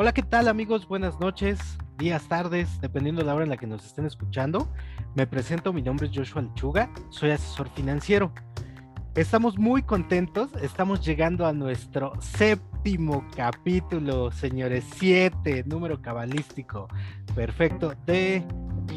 [0.00, 0.86] Hola, ¿qué tal amigos?
[0.86, 1.58] Buenas noches,
[1.96, 4.68] días, tardes, dependiendo de la hora en la que nos estén escuchando.
[5.16, 8.30] Me presento, mi nombre es Joshua Lechuga, soy asesor financiero.
[9.16, 16.86] Estamos muy contentos, estamos llegando a nuestro séptimo capítulo, señores, siete, número cabalístico,
[17.34, 18.44] perfecto, de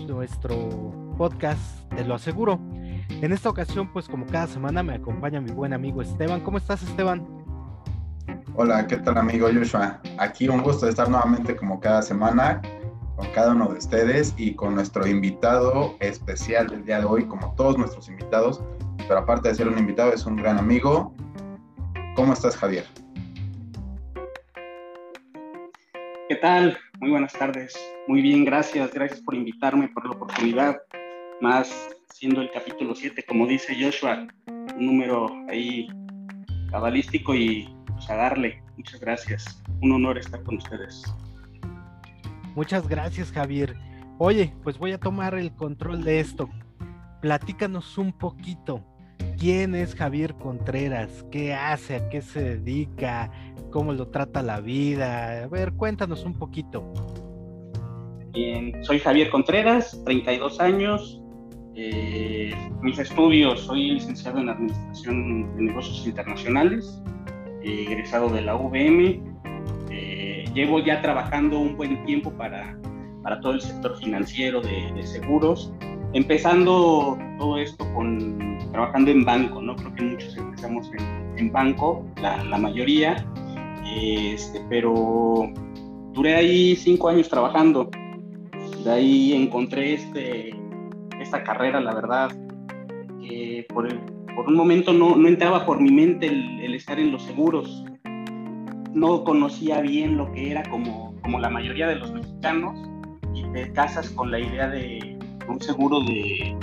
[0.08, 2.60] nuestro podcast, te lo aseguro.
[3.10, 6.42] En esta ocasión, pues como cada semana, me acompaña mi buen amigo Esteban.
[6.42, 7.41] ¿Cómo estás, Esteban?
[8.56, 10.02] Hola, ¿qué tal amigo Joshua?
[10.18, 12.62] Aquí un gusto estar nuevamente como cada semana
[13.16, 17.54] con cada uno de ustedes y con nuestro invitado especial del día de hoy, como
[17.56, 18.64] todos nuestros invitados,
[19.08, 21.14] pero aparte de ser un invitado es un gran amigo.
[22.16, 22.86] ¿Cómo estás Javier?
[26.30, 26.78] ¿Qué tal?
[27.00, 27.74] Muy buenas tardes.
[28.08, 28.92] Muy bien, gracias.
[28.94, 30.78] Gracias por invitarme, por la oportunidad.
[31.42, 35.88] Más siendo el capítulo 7, como dice Joshua, un número ahí
[36.70, 37.68] cabalístico y
[38.02, 38.64] pues, a darle.
[38.78, 39.62] Muchas gracias.
[39.82, 41.04] Un honor estar con ustedes.
[42.56, 43.76] Muchas gracias, Javier.
[44.18, 46.50] Oye, pues voy a tomar el control de esto.
[47.22, 48.84] Platícanos un poquito.
[49.38, 51.26] ¿Quién es Javier Contreras?
[51.32, 51.96] ¿Qué hace?
[51.96, 53.32] ¿A qué se dedica?
[53.72, 55.44] ¿Cómo lo trata la vida?
[55.44, 56.92] A ver, cuéntanos un poquito.
[58.34, 61.22] Bien, soy Javier Contreras, 32 años.
[61.76, 67.02] Eh, mis estudios, soy licenciado en Administración de Negocios Internacionales
[67.64, 69.22] egresado de la UVM.
[69.90, 72.78] Eh, llevo ya trabajando un buen tiempo para,
[73.24, 75.74] para todo el sector financiero de, seguros,
[76.14, 79.76] empezando todo esto con trabajando en banco, ¿no?
[79.76, 83.26] Creo que muchos empezamos en, en banco, la, la mayoría,
[83.98, 85.52] este, pero
[86.14, 87.90] duré ahí cinco años trabajando.
[88.84, 90.56] De ahí encontré este,
[91.20, 92.32] esta carrera, la verdad,
[93.22, 94.00] que por el,
[94.36, 97.84] por un momento no, no entraba por mi mente el, estar en los seguros.
[98.94, 102.78] No conocía bien lo que era como, como la mayoría de los mexicanos
[103.34, 106.56] y te casas con la idea de un seguro de,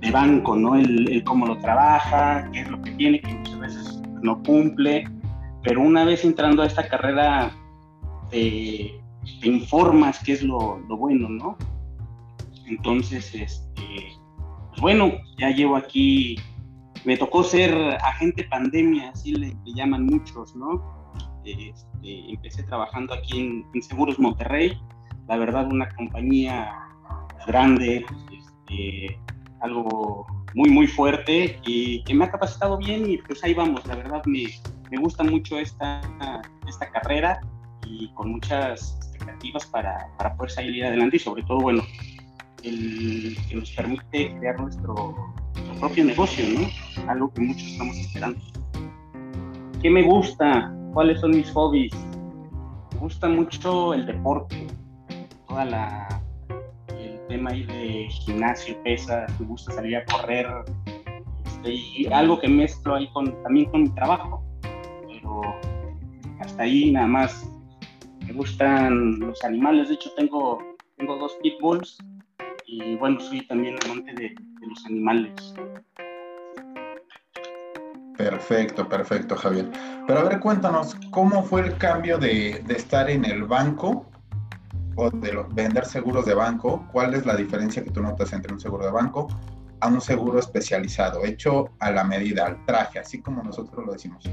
[0.00, 0.76] de banco, ¿no?
[0.76, 5.04] El, cómo lo trabaja, qué es lo que tiene, que muchas veces no cumple.
[5.62, 7.52] Pero una vez entrando a esta carrera,
[8.30, 9.00] te,
[9.40, 11.56] te informas qué es lo, lo, bueno, ¿no?
[12.66, 13.82] Entonces, este,
[14.70, 16.36] pues bueno, ya llevo aquí
[17.08, 17.74] me tocó ser
[18.04, 21.14] agente pandemia, así le, llaman muchos, ¿no?
[21.42, 24.78] Este, empecé trabajando aquí en, Seguros Monterrey,
[25.26, 26.70] la verdad una compañía
[27.46, 29.18] grande, este,
[29.62, 33.96] algo muy, muy fuerte y que me ha capacitado bien y pues ahí vamos, la
[33.96, 34.44] verdad me,
[34.90, 36.02] me gusta mucho esta,
[36.68, 37.40] esta carrera
[37.86, 41.82] y con muchas expectativas para, para poder salir adelante y sobre todo, bueno,
[42.64, 45.14] el que nos permite crear nuestro
[45.78, 47.10] propio negocio, ¿no?
[47.10, 48.40] Algo que muchos estamos esperando.
[49.80, 50.74] ¿Qué me gusta?
[50.92, 51.94] ¿Cuáles son mis hobbies?
[52.94, 54.66] Me gusta mucho el deporte,
[55.46, 56.22] toda la
[56.98, 60.48] el tema ahí de gimnasio, pesas, me gusta salir a correr,
[61.46, 64.42] este, y algo que mezclo ahí con, también con mi trabajo,
[65.06, 65.42] pero
[66.40, 67.48] hasta ahí nada más.
[68.26, 70.58] Me gustan los animales, de hecho tengo,
[70.96, 71.98] tengo dos pitbulls
[72.68, 75.32] y bueno, soy también amante de, los animales.
[78.16, 79.70] Perfecto, perfecto, Javier.
[80.06, 84.06] Pero a ver, cuéntanos, ¿cómo fue el cambio de, estar en el banco
[84.96, 86.86] o de vender seguros de banco?
[86.92, 89.28] ¿Cuál es la diferencia que tú notas entre un seguro de banco
[89.80, 94.28] a un seguro especializado, hecho a la medida, al traje, así como nosotros lo decimos,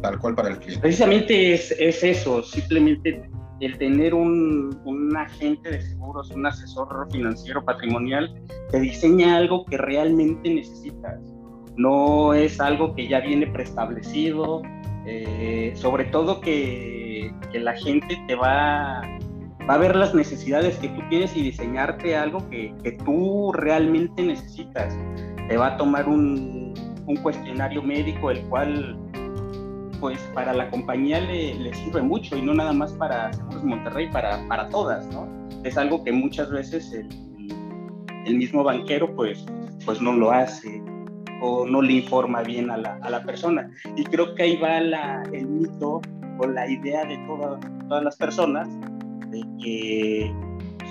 [0.00, 0.80] tal cual para el cliente?
[0.80, 7.64] Precisamente es, es eso, simplemente el tener un, un, agente de seguros, un asesor financiero
[7.64, 8.34] patrimonial,
[8.70, 11.20] te diseña algo que realmente necesitas.
[11.76, 14.62] No es algo que ya viene preestablecido,
[15.06, 19.02] eh, sobre todo que, que, la gente te va,
[19.68, 24.22] va a ver las necesidades que tú tienes y diseñarte algo que, que tú realmente
[24.22, 24.96] necesitas.
[25.48, 26.74] Te va a tomar un,
[27.06, 28.98] un cuestionario médico, el cual
[30.00, 34.46] pues para la compañía le, sirve mucho y no nada más para Seguros Monterrey, para,
[34.48, 35.28] para todas, ¿no?
[35.64, 37.08] Es algo que muchas veces el,
[38.26, 39.44] el, mismo banquero pues,
[39.84, 40.82] pues no lo hace
[41.40, 43.70] o no le informa bien a la, a la persona.
[43.96, 46.00] Y creo que ahí va el mito
[46.38, 48.68] o la idea de todas, todas las personas
[49.30, 50.32] de que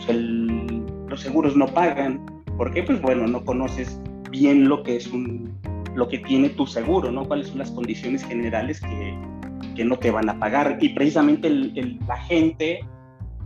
[0.05, 2.25] pues, los seguros no pagan.
[2.57, 2.83] ¿Por qué?
[2.83, 3.99] Pues bueno, no conoces
[4.31, 5.57] bien lo que es un,
[5.97, 7.25] lo que tiene tu seguro, ¿no?
[7.27, 9.17] Cuáles son las condiciones generales que,
[9.75, 10.77] que no te van a pagar.
[10.79, 12.81] Y precisamente el, la gente,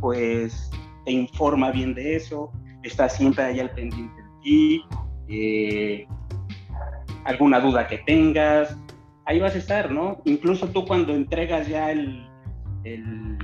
[0.01, 0.69] pues,
[1.05, 2.51] te informa bien de eso,
[2.83, 4.83] está siempre ahí al pendiente de ti,
[5.29, 6.05] eh,
[7.23, 8.77] alguna duda que tengas,
[9.25, 10.21] ahí vas a estar, ¿no?
[10.25, 12.27] Incluso tú cuando entregas ya el,
[12.83, 13.37] el,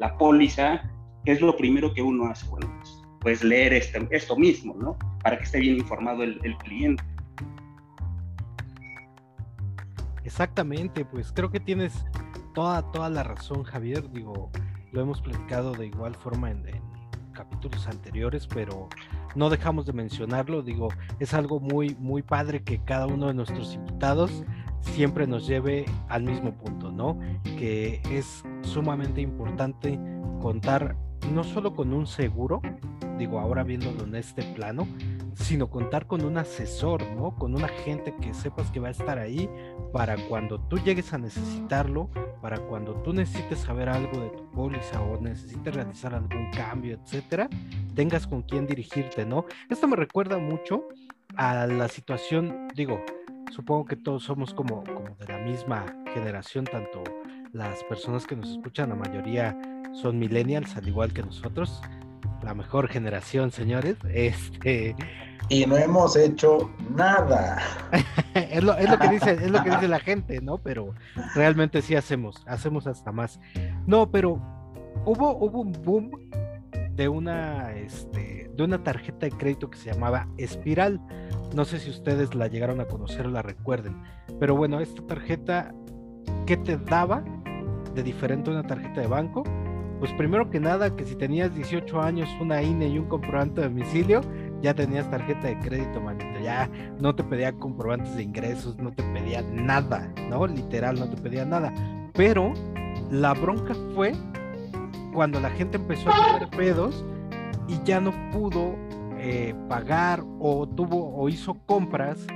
[0.00, 0.90] la póliza,
[1.24, 2.48] ¿qué es lo primero que uno hace?
[2.48, 4.98] Bueno, pues, pues leer este, esto mismo, ¿no?
[5.22, 7.04] Para que esté bien informado el, el cliente.
[10.30, 12.06] Exactamente, pues creo que tienes
[12.54, 14.08] toda, toda la razón, Javier.
[14.12, 14.48] Digo,
[14.92, 16.62] lo hemos platicado de igual forma en,
[17.32, 18.88] capítulos anteriores, pero
[19.34, 20.62] no dejamos de mencionarlo.
[20.62, 20.86] Digo,
[21.18, 24.44] es algo muy, muy padre que cada uno de nuestros invitados
[24.82, 27.18] siempre nos lleve al mismo punto, ¿no?
[27.42, 29.98] Que es sumamente importante
[30.40, 30.94] contar
[31.34, 32.62] no solo con un seguro,
[33.18, 34.86] digo, ahora viéndolo en este plano,
[35.34, 37.34] sino contar con un asesor, ¿no?
[37.34, 39.48] Con una gente que sepas que va a estar ahí
[39.92, 42.10] para cuando tú llegues a necesitarlo,
[42.40, 47.48] para cuando tú necesites saber algo de tu póliza o necesites realizar algún cambio, etcétera,
[47.94, 49.44] tengas con quién dirigirte, ¿no?
[49.68, 50.88] Esto me recuerda mucho
[51.36, 53.00] a la situación, digo,
[53.50, 57.02] supongo que todos somos como, como de la misma generación, tanto
[57.52, 59.56] las personas que nos escuchan, la mayoría
[59.92, 61.80] son millennials, al igual que nosotros,
[62.42, 63.96] la mejor generación, señores.
[64.12, 64.96] Este.
[65.48, 67.58] Y no hemos hecho nada.
[68.34, 70.58] es, lo, que dice, es lo que dice la gente, ¿no?
[70.58, 70.94] Pero
[71.34, 73.40] realmente sí hacemos, hacemos hasta más.
[73.86, 74.40] No, pero
[75.04, 76.10] hubo, hubo un boom
[76.94, 81.00] de una, este, de una tarjeta de crédito que se llamaba Espiral.
[81.54, 84.00] No sé si ustedes la llegaron a conocer o la recuerden.
[84.38, 85.74] Pero bueno, esta tarjeta,
[86.46, 87.24] ¿qué te daba
[87.94, 89.42] de diferente a una tarjeta de banco?
[90.00, 93.68] Pues primero que nada, que si tenías 18 años, una INE y un comprobante de
[93.68, 94.22] domicilio,
[94.62, 96.40] ya tenías tarjeta de crédito, manito.
[96.42, 100.46] Ya no te pedía comprobantes de ingresos, no te pedía nada, ¿no?
[100.46, 101.70] Literal, no te pedía nada.
[102.14, 102.54] Pero
[103.10, 104.14] la bronca fue
[105.12, 107.04] cuando la gente empezó a tener pedos
[107.68, 108.76] y ya no pudo
[109.18, 112.26] eh, pagar o tuvo o hizo compras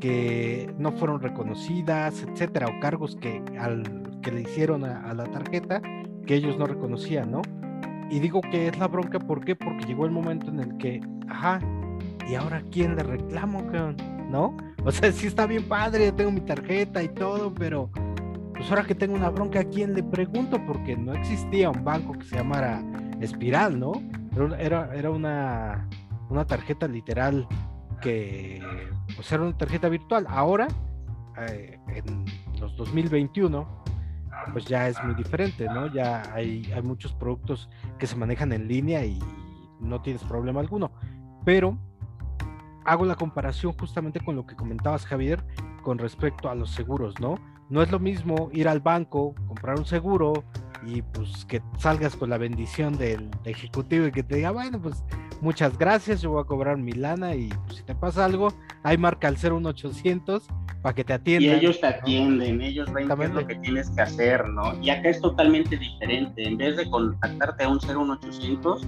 [0.00, 3.82] que no fueron reconocidas, etcétera, o cargos que, al,
[4.22, 5.82] que le hicieron a la tarjeta
[6.26, 7.42] que ellos no reconocían, ¿no?
[8.10, 9.54] Y digo que es la bronca, ¿por qué?
[9.54, 11.60] Porque llegó el momento en el que, ajá,
[12.28, 13.62] ¿y ahora quién le reclamo,
[14.30, 14.56] ¿no?
[14.82, 17.90] O sea, sí está bien padre, tengo mi tarjeta y todo, pero
[18.54, 20.58] pues ahora que tengo una bronca, ¿a quién le pregunto?
[20.66, 22.82] Porque no existía un banco que se llamara
[23.20, 23.92] Espiral, ¿no?
[24.58, 25.86] Era, era una,
[26.30, 27.46] una tarjeta literal
[28.00, 28.62] que,
[29.14, 30.26] pues era una tarjeta virtual.
[30.28, 30.68] Ahora,
[31.48, 32.24] eh, en
[32.58, 33.66] los 2021,
[34.52, 35.86] pues ya es muy diferente, ¿no?
[35.86, 39.18] Ya hay, hay muchos productos que se manejan en línea y
[39.80, 40.92] no tienes problema alguno.
[41.44, 41.78] Pero
[42.84, 45.44] hago la comparación justamente con lo que comentabas, Javier,
[45.82, 47.36] con respecto a los seguros, ¿no?
[47.68, 50.44] No es lo mismo ir al banco, comprar un seguro
[50.84, 55.04] y pues que salgas con la bendición del ejecutivo y que te diga, bueno, pues
[55.40, 58.52] muchas gracias, yo voy a cobrar mi lana y pues, si te pasa algo,
[58.82, 60.48] ahí marca el 01800
[60.82, 61.56] para que te atiendan.
[61.56, 64.80] Y ellos te atienden, ellos ven qué es lo que tienes que hacer, ¿no?
[64.82, 66.44] Y acá es totalmente diferente.
[66.44, 68.86] En vez de contactarte a un 01800,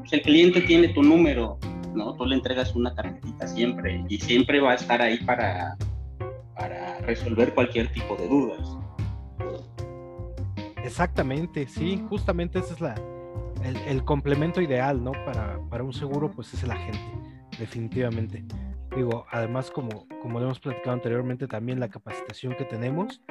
[0.00, 1.58] pues el cliente tiene tu número,
[1.94, 2.14] ¿no?
[2.14, 5.76] Tú le entregas una tarjetita siempre y siempre va a estar ahí para,
[6.54, 8.78] para resolver cualquier tipo de dudas.
[10.84, 12.94] Exactamente, sí, justamente ese es la,
[13.86, 15.12] el, complemento ideal, ¿no?
[15.24, 16.98] Para, para un seguro, pues es el agente,
[17.58, 18.44] definitivamente.
[18.94, 23.22] Digo, además, como, como lo hemos platicado anteriormente, también la capacitación que tenemos,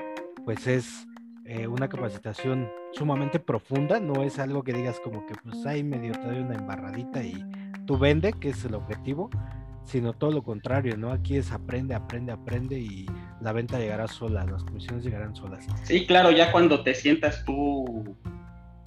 [0.44, 1.08] pues es
[1.46, 6.14] eh, una capacitación sumamente profunda, no es algo que digas como que pues ahí medio
[6.14, 7.46] te doy una embarradita y
[7.86, 9.30] tú vende, que es el objetivo,
[9.84, 11.12] sino todo lo contrario, ¿no?
[11.12, 13.06] Aquí es aprende, aprende, aprende y
[13.40, 15.68] la venta llegará sola, las comisiones llegarán solas.
[15.84, 18.16] Sí, claro, ya cuando te sientas tú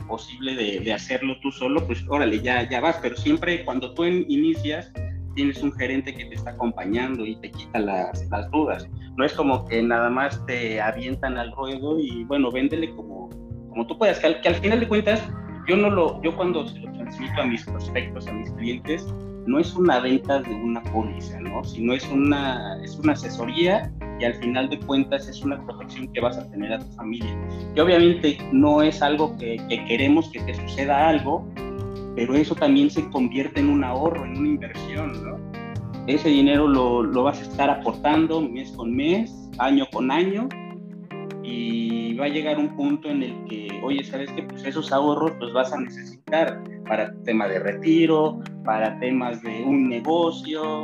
[0.09, 4.05] posible de, de hacerlo tú solo, pues órale, ya, ya vas, pero siempre cuando tú
[4.05, 4.93] inicias,
[5.35, 8.89] tienes un gerente que te está acompañando y te quita las, las, dudas.
[9.17, 13.31] No es como que nada más te avientan al ruedo y bueno, véndele como,
[13.71, 15.23] como tú puedas, que al, que al final de cuentas,
[15.69, 19.07] yo no lo, yo cuando se lo transmito a mis prospectos, a mis clientes,
[19.47, 21.63] no es una venta de una póliza, ¿no?
[21.65, 26.21] Sino es una, es una asesoría y al final de cuentas es una protección que
[26.21, 27.37] vas a tener a tu familia.
[27.75, 31.47] Que obviamente no es algo que, que queremos que te suceda algo,
[32.15, 35.39] pero eso también se convierte en un ahorro, en una inversión, ¿no?
[36.07, 40.49] Ese dinero lo, lo vas a estar aportando mes con mes, año con año,
[41.43, 44.43] y va a llegar un punto en el que, oye, ¿sabes qué?
[44.43, 49.89] Pues esos ahorros los vas a necesitar para tema de retiro, para temas de un
[49.89, 50.83] negocio,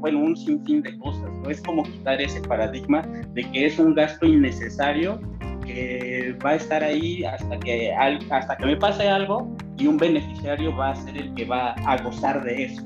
[0.00, 1.50] bueno, un sinfín de cosas, ¿no?
[1.50, 5.20] Es como quitar ese paradigma de que es un gasto innecesario
[5.64, 10.74] que va a estar ahí hasta que, hasta que me pase algo y un beneficiario
[10.76, 12.82] va a ser el que va a gozar de eso.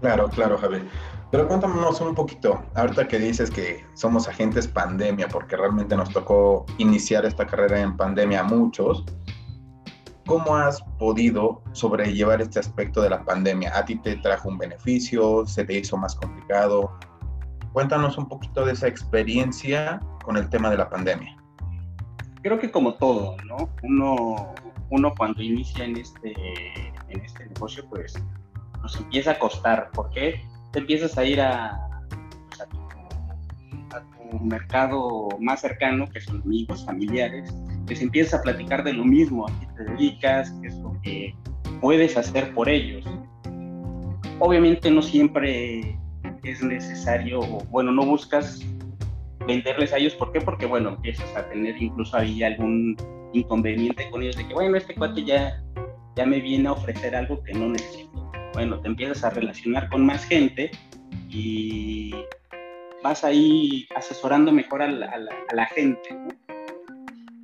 [0.00, 0.82] Claro, claro, Javier.
[1.30, 6.64] Pero cuéntanos un poquito, ahorita que dices que somos agentes pandemia, porque realmente nos tocó
[6.78, 9.04] iniciar esta carrera en pandemia a muchos,
[10.26, 13.76] ¿cómo has podido sobrellevar este aspecto de la pandemia?
[13.76, 15.44] ¿A ti te trajo un beneficio?
[15.46, 16.96] ¿Se te hizo más complicado?
[17.72, 21.36] Cuéntanos un poquito de esa experiencia con el tema de la pandemia.
[22.44, 23.70] Creo que como todo, ¿no?
[23.82, 24.54] Uno,
[24.90, 26.34] uno cuando inicia en este,
[27.08, 28.22] en este negocio, pues
[28.82, 29.90] nos empieza a costar.
[29.92, 30.42] ¿Por qué?
[30.70, 31.88] Te empiezas a ir a,
[32.50, 37.50] pues, a, tu, mercado más cercano, que son amigos, familiares,
[37.88, 41.34] les empiezas a platicar de lo mismo, a qué te dedicas, qué es lo que
[41.80, 43.06] puedes hacer por ellos.
[44.38, 45.98] Obviamente no siempre
[46.42, 48.60] es necesario, bueno, no buscas
[49.46, 50.40] venderles a ellos, ¿por qué?
[50.40, 52.96] Porque, bueno, empiezas a tener incluso ahí algún
[53.32, 55.62] inconveniente con ellos de que, bueno, este cuate ya,
[56.16, 58.30] ya me viene a ofrecer algo que no necesito.
[58.54, 60.70] Bueno, te empiezas a relacionar con más gente
[61.28, 62.14] y
[63.02, 66.16] vas ahí asesorando mejor a la, a la, gente.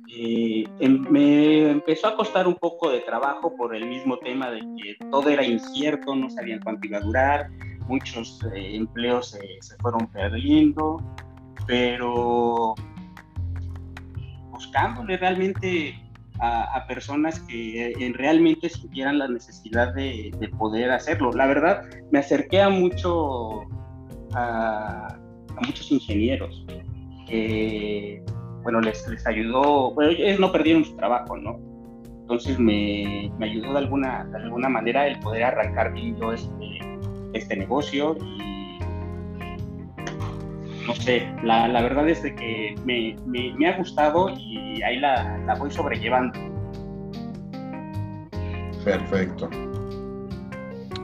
[0.07, 4.59] Eh, em, me empezó a costar un poco de trabajo por el mismo tema de
[4.59, 7.49] que todo era incierto, no sabían cuánto iba a durar,
[7.87, 10.97] muchos eh, empleos se fueron perdiendo,
[11.67, 12.75] pero
[14.51, 15.95] buscándole realmente
[16.39, 21.31] a, personas que realmente sintieran la necesidad de, poder hacerlo.
[21.33, 23.61] La verdad, me acerqué a mucho
[24.33, 25.17] a,
[25.65, 26.65] muchos ingenieros
[27.27, 28.23] que,
[28.63, 31.59] bueno, les, les ayudó, bueno, ellos no perdieron su trabajo, ¿no?
[32.21, 36.79] Entonces me, me ayudó de alguna, de alguna manera el poder arrancar bien yo este,
[37.33, 38.15] este negocio
[40.85, 45.37] no sé, la, la verdad es de que me, me, ha gustado y ahí la,
[45.39, 46.39] la voy sobrellevando.
[48.83, 49.49] Perfecto.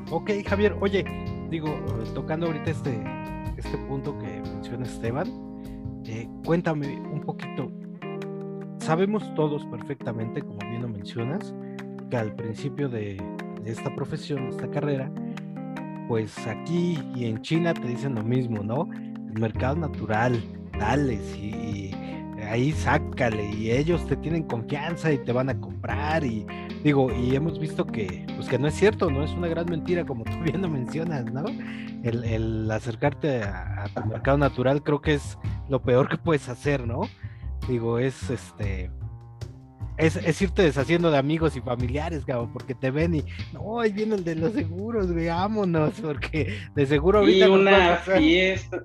[0.10, 1.06] Ok, Javier, oye,
[1.50, 1.70] digo,
[2.14, 3.04] tocando ahorita este,
[3.58, 5.28] este punto que menciona Esteban,
[6.06, 7.72] eh, cuéntame un poquito.
[8.80, 11.54] Sabemos todos perfectamente, como bien lo mencionas,
[12.10, 13.22] que al principio de,
[13.62, 15.12] de esta profesión, de esta carrera,
[16.08, 18.88] pues aquí y en China te dicen lo mismo, ¿no?
[19.34, 20.42] Mercado natural,
[20.80, 21.92] dale, y,
[22.50, 26.46] ahí sácale, y ellos te tienen confianza y te van a comprar, y
[26.84, 30.06] digo, y hemos visto que, pues que no es cierto, no es una gran mentira
[30.06, 31.46] como tú bien lo mencionas, ¿no?
[32.04, 36.88] El, acercarte a, a, tu mercado natural creo que es lo peor que puedes hacer,
[36.88, 37.02] ¿no?
[37.68, 38.92] Digo, es este
[39.98, 44.16] es, irte deshaciendo de amigos y familiares, cabrón, porque te ven y, no, ahí viene
[44.16, 47.48] el de los seguros, veámonos, porque de seguro ahorita...
[47.48, 48.84] Y una fiesta,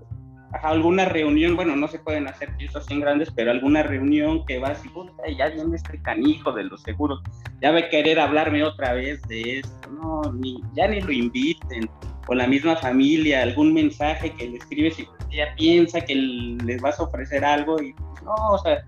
[0.63, 4.85] alguna reunión, bueno, no se pueden hacer fiestas sin grandes, pero alguna reunión que vas
[4.85, 7.21] y, puta, ya viene este canijo de los seguros,
[7.61, 11.89] ya va a querer hablarme otra vez de esto, no, ni, ya ni lo inviten,
[12.27, 17.01] con la misma familia, algún mensaje que le escribes y ella piensa que les vas
[17.01, 18.85] a ofrecer algo y pues, no, o sea,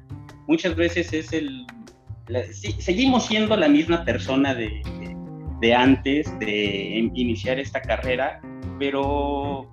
[0.47, 1.67] muchas veces es el
[2.79, 4.83] seguimos siendo la misma persona de,
[5.75, 8.41] antes de iniciar esta carrera,
[8.79, 9.67] pero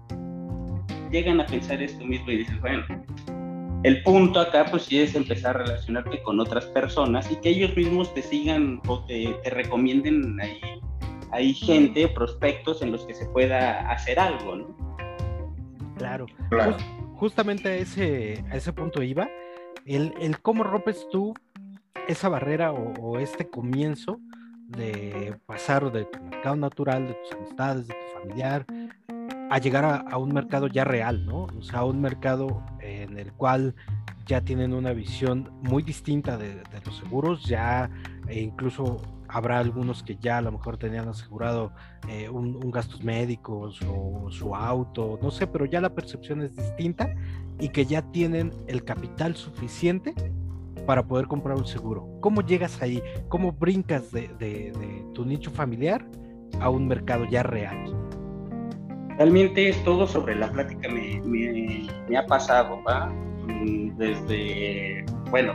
[1.12, 2.84] llegan a pensar esto mismo y dices, bueno,
[3.84, 7.76] el punto acá pues sí es empezar a relacionarte con otras personas y que ellos
[7.76, 10.60] mismos te sigan o te, recomienden ahí,
[11.32, 14.98] hay gente, prospectos en los que se pueda hacer algo, ¿no?
[15.98, 16.26] Claro,
[17.16, 19.30] justamente a ese, a ese punto iba,
[19.86, 21.34] el, el cómo rompes tú
[22.08, 24.20] esa barrera o, este comienzo
[24.68, 28.66] de pasar de tu mercado natural, de tus amistades, de tu familiar,
[29.52, 31.44] a llegar a, un mercado ya real, ¿no?
[31.44, 33.76] O sea, un mercado en el cual
[34.26, 37.90] ya tienen una visión muy distinta de, los seguros, ya
[38.30, 41.74] e incluso habrá algunos que ya a lo mejor tenían asegurado
[42.08, 47.14] eh, un, gastos médicos o su auto, no sé, pero ya la percepción es distinta
[47.60, 50.16] y que ya tienen el capital suficiente
[50.86, 52.08] para poder comprar un seguro.
[52.22, 53.04] ¿Cómo llegas ahí?
[53.28, 54.72] ¿Cómo brincas de,
[55.14, 56.08] tu nicho familiar
[56.62, 58.21] a un mercado ya real?
[59.22, 63.06] Realmente todo sobre la plática, me, me, ha pasado, ¿va?
[63.46, 65.54] Mm, desde, bueno,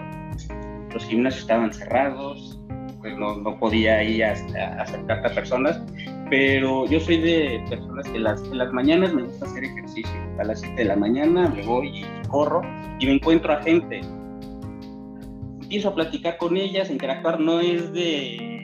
[0.94, 2.60] los gimnasios estaban cerrados,
[3.00, 4.34] pues no, no podía ir a,
[4.80, 5.82] acercarte a personas,
[6.30, 10.14] pero yo soy de personas que las, las mañanas me gusta hacer ejercicio.
[10.38, 12.62] A las 7 de la mañana me voy y corro
[13.00, 14.00] y me encuentro a gente
[15.60, 18.55] empiezo a platicar con ellas, interactuar, no es de,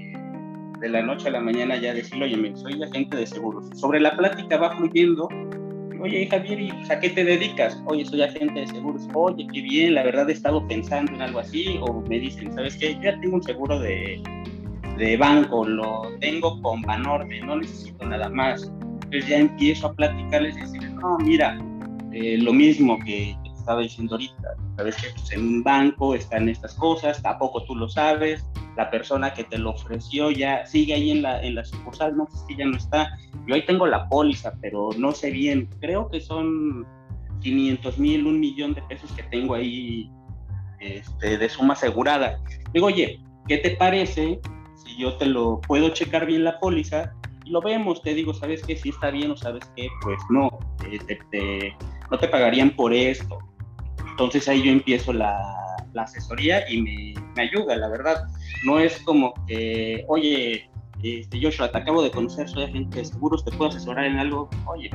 [0.83, 3.65] de la noche a la mañana ya decirlo, oye, soy agente de seguros.
[3.75, 5.29] Sobre la plática va fluyendo,
[6.01, 7.81] oye, Javier, ¿a qué te dedicas?
[7.87, 9.09] Oye, soy agente de seguros.
[9.15, 12.77] Oye, qué bien, la verdad he estado pensando en algo así, o me dicen, ¿sabes
[12.77, 12.95] qué?
[12.97, 14.21] Yo ya tengo un seguro de,
[14.99, 18.65] de banco, lo tengo con Banorte, no necesito nada más.
[19.05, 21.59] Entonces ya empiezo a platicarles y decirles, no, mira,
[22.13, 26.75] eh, lo mismo que, estaba diciendo ahorita, sabes que pues, en un banco están estas
[26.75, 28.45] cosas, tampoco tú lo sabes,
[28.77, 32.45] la persona que te lo ofreció ya sigue ahí en la, en sucursal, no, es
[32.49, 36.21] que ya no está, yo ahí tengo la póliza, pero no sé bien, creo que
[36.21, 36.87] son
[37.41, 40.11] 500 mil, un millón de pesos que tengo ahí
[40.81, 42.41] este, de suma asegurada.
[42.73, 44.41] Digo, oye, ¿qué te parece
[44.75, 47.13] si yo te lo puedo checar bien la póliza
[47.45, 48.03] y lo vemos?
[48.03, 48.77] Te digo, ¿sabes qué?
[48.77, 50.59] Si está bien o sabes qué, pues no,
[51.31, 51.77] te,
[52.11, 53.39] no te pagarían por esto.
[54.11, 55.41] Entonces ahí yo empiezo la,
[55.97, 58.25] asesoría y me, ayuda, la verdad.
[58.65, 60.71] No es como que, oye,
[61.03, 64.49] este, Joshua, te acabo de conocer, soy agente de seguros, te puedo asesorar en algo.
[64.67, 64.91] Oye,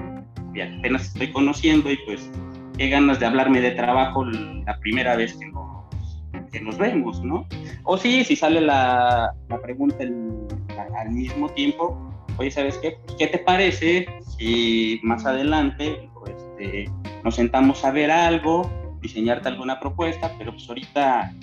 [0.80, 2.30] apenas estoy conociendo y pues
[2.78, 6.22] qué ganas de hablarme de trabajo la primera vez que nos,
[6.52, 7.48] que nos vemos, ¿no?
[7.84, 11.98] O sí, si sale la, pregunta al mismo tiempo,
[12.38, 12.98] oye, ¿sabes qué?
[13.06, 14.08] Pues, ¿Qué te parece
[14.38, 16.90] si más adelante este,
[17.24, 18.70] nos sentamos a ver algo,
[19.02, 21.34] diseñarte alguna propuesta, pero pues ahorita,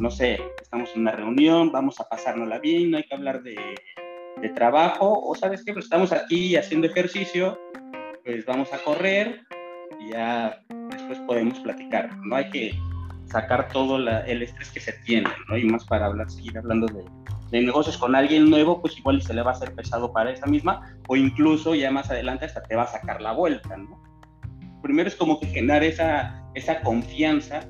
[0.00, 3.56] no sé, estamos en una reunión, vamos a pasárnosla bien, no hay que hablar de,
[4.40, 7.58] de trabajo, o sabes qué, pues estamos aquí haciendo ejercicio,
[8.24, 9.40] pues vamos a correr
[10.00, 10.60] y ya
[10.90, 12.16] después podemos platicar.
[12.24, 12.78] No hay que
[13.26, 15.56] sacar todo el estrés que se tiene, ¿no?
[15.56, 17.04] Y más para hablar, seguir hablando de,
[17.50, 20.46] de, negocios con alguien nuevo, pues igual se le va a hacer pesado para esa
[20.46, 24.02] misma, o incluso ya más adelante hasta te va a sacar la vuelta, ¿no?
[24.82, 27.60] Primero es como que generar esa, esa confianza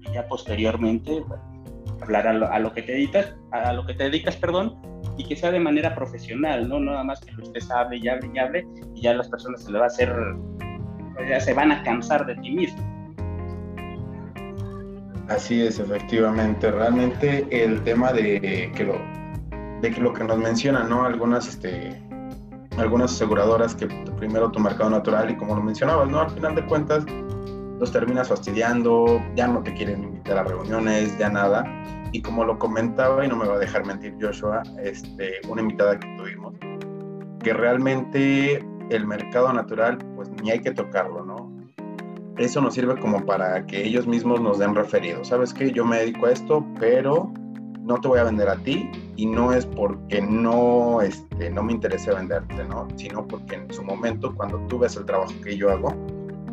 [0.00, 1.22] y ya posteriormente
[2.02, 4.76] hablar a lo, a lo, que te dedicas, a lo que te dedicas, perdón,
[5.16, 6.80] y que sea de manera profesional, ¿no?
[6.80, 9.78] Nada más que estés hable y hable y hable y ya las personas se le
[9.78, 10.14] va a hacer,
[11.28, 12.90] ya se van a cansar de ti mismo.
[15.28, 16.70] Así es, efectivamente.
[16.72, 18.98] Realmente el tema de que lo,
[19.80, 21.04] de que lo que nos mencionan, ¿no?
[21.04, 22.02] Algunas, este,
[22.76, 23.86] algunas aseguradoras que
[24.18, 26.20] primero tu mercado natural y como lo mencionabas, ¿no?
[26.20, 27.04] Al final de cuentas
[27.80, 31.64] los terminas fastidiando, ya no te quieren invitar a reuniones, ya nada
[32.12, 35.98] y como lo comentaba, y no me va a dejar mentir Joshua, este, una invitada
[35.98, 36.54] que tuvimos,
[37.42, 41.50] que realmente el mercado natural, pues ni hay que tocarlo, ¿no?
[42.36, 45.28] Eso nos sirve como para que ellos mismos nos den referidos.
[45.28, 45.70] ¿Sabes qué?
[45.70, 47.32] Yo me dedico a esto, pero
[47.80, 51.72] no te voy a vender a ti y no es porque no, este, no me
[51.72, 52.88] interese venderte, ¿no?
[52.96, 55.94] Sino porque en su momento, cuando tú ves el trabajo que yo hago,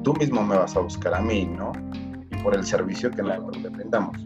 [0.04, 1.72] tú mismo me vas a buscar a mí, ¿no?
[2.32, 4.18] Y por el servicio que nosotros le brindamos.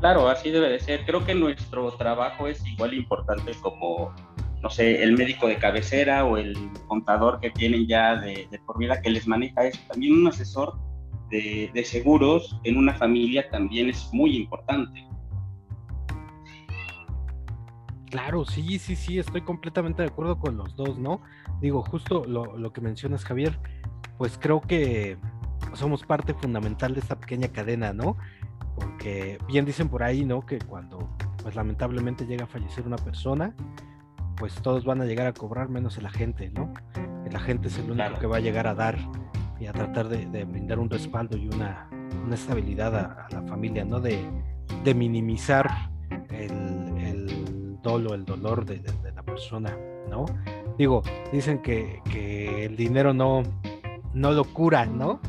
[0.00, 1.04] Claro, así debe de ser.
[1.06, 4.14] Creo que nuestro trabajo es igual importante como,
[4.62, 9.00] no sé, el médico de cabecera o el contador que tienen ya de, por vida
[9.00, 9.80] que les maneja eso.
[9.88, 10.74] También un asesor
[11.30, 15.05] de seguros en una familia también es muy importante.
[18.16, 21.20] Claro, sí, sí, sí, estoy completamente de acuerdo con los dos, ¿no?
[21.60, 23.58] Digo, justo lo, lo, que mencionas, Javier,
[24.16, 25.18] pues creo que
[25.74, 28.16] somos parte fundamental de esta pequeña cadena, ¿no?
[28.74, 30.46] porque bien dicen por ahí, ¿no?
[30.46, 31.10] Que cuando
[31.42, 33.54] pues lamentablemente llega a fallecer una persona,
[34.38, 36.72] pues todos van a llegar a cobrar menos el agente, ¿no?
[37.26, 38.96] El agente es el único que va a llegar a dar
[39.60, 41.88] y a tratar de, brindar un respaldo y una,
[42.24, 44.00] una estabilidad a, la familia, ¿no?
[44.00, 44.24] De,
[44.84, 45.90] de minimizar
[46.30, 46.75] el,
[47.86, 49.78] dolo, el dolor de, de, la persona,
[50.10, 50.26] ¿no?
[50.76, 53.44] Digo, dicen que, que el dinero no,
[54.12, 55.20] no lo cura, ¿no?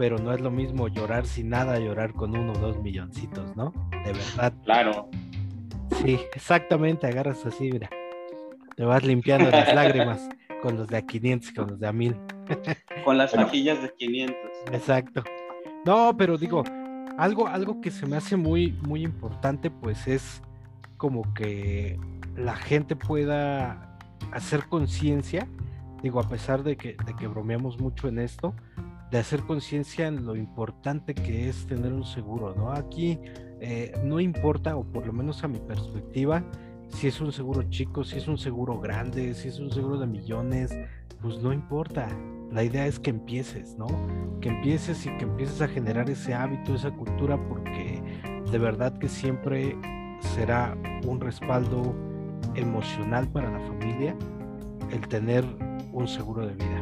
[0.00, 3.70] pero no es lo mismo llorar sin nada, llorar con uno o dos milloncitos, ¿no?
[4.02, 4.54] De verdad.
[4.64, 5.10] Claro.
[6.00, 7.90] Sí, exactamente, agarras así, mira.
[8.76, 10.26] Te vas limpiando las lágrimas
[10.62, 12.16] con los de a 500 con los de a 1000.
[13.04, 14.36] Con las vajillas de 500.
[14.72, 15.22] Exacto.
[15.84, 16.64] No, pero digo,
[17.18, 20.40] algo, algo que se me hace muy, muy importante, pues es
[21.00, 21.98] como que
[22.36, 23.98] la gente pueda
[24.32, 25.48] hacer conciencia,
[26.02, 28.54] digo, a pesar de que, de que bromeamos mucho en esto,
[29.10, 32.70] de hacer conciencia en lo importante que es tener un seguro, ¿no?
[32.70, 33.18] Aquí
[33.60, 36.44] eh, no importa, o por lo menos a mi perspectiva,
[36.90, 40.06] si es un seguro chico, si es un seguro grande, si es un seguro de
[40.06, 40.70] millones,
[41.22, 42.08] pues no importa.
[42.52, 43.86] La idea es que empieces, ¿no?
[44.42, 48.02] Que empieces y que empieces a generar ese hábito, esa cultura, porque
[48.52, 49.78] de verdad que siempre
[50.20, 51.94] será un respaldo
[52.54, 54.14] emocional para la familia
[54.90, 55.44] el tener
[55.92, 56.80] un seguro de vida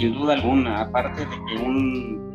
[0.00, 2.32] sin duda alguna, aparte de que un,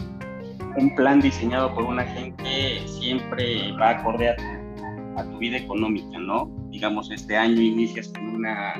[0.77, 6.19] un plan diseñado por un agente siempre va acorde a tu, a tu vida económica,
[6.19, 6.51] ¿no?
[6.69, 8.75] Digamos, este año inicias con una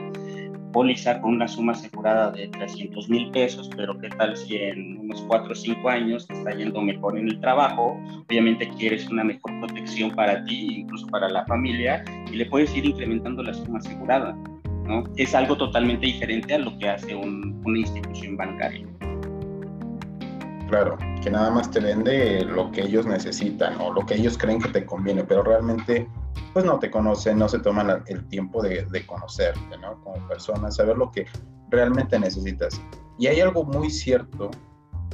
[0.76, 5.22] póliza con una suma asegurada de 300 mil pesos, pero qué tal si en unos
[5.22, 9.58] 4 o 5 años te está yendo mejor en el trabajo, obviamente quieres una mejor
[9.62, 14.38] protección para ti, incluso para la familia, y le puedes ir incrementando la suma asegurada.
[14.86, 15.06] ¿no?
[15.16, 18.86] Es algo totalmente diferente a lo que hace una institución bancaria.
[20.76, 24.60] Claro, que nada más te vende lo que ellos necesitan o lo que ellos creen
[24.62, 26.06] que te conviene, pero realmente
[26.52, 30.02] pues no te conocen, no se toman el tiempo de, de conocerte, ¿no?
[30.02, 31.28] Como persona, saber lo que
[31.70, 32.82] realmente necesitas.
[33.18, 34.52] Y hay algo muy cierto,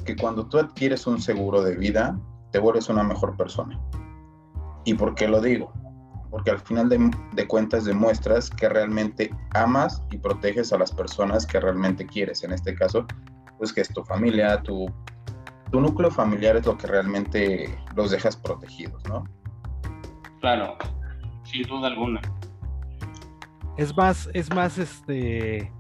[0.03, 2.19] que cuando tú adquieres un seguro de vida,
[2.51, 3.79] te vuelves una mejor persona.
[4.83, 5.71] ¿Y por qué lo digo?
[6.31, 11.59] Porque al final de, cuentas demuestras que realmente amas y proteges a las personas que
[11.59, 12.43] realmente quieres.
[12.43, 13.05] En este caso,
[13.59, 14.87] pues que es tu familia, tu,
[15.71, 19.23] tu núcleo familiar es lo que realmente los dejas protegidos, ¿no?
[20.41, 20.77] Claro,
[21.43, 22.21] sin duda alguna.
[23.77, 25.71] Es más, es más, este,